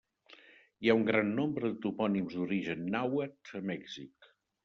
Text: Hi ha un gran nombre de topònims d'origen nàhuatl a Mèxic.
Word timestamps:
Hi 0.85 0.89
ha 0.89 0.95
un 0.99 1.03
gran 1.09 1.27
nombre 1.39 1.69
de 1.73 1.75
topònims 1.83 2.37
d'origen 2.39 2.81
nàhuatl 2.95 3.59
a 3.61 3.65
Mèxic. 3.73 4.31